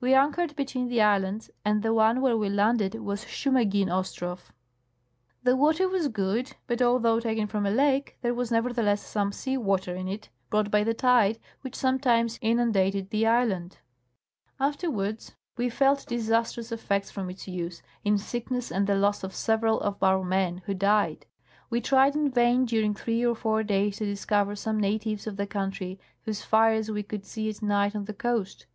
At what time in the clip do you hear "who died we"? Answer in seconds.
20.66-21.80